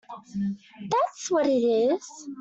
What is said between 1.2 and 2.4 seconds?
what it is!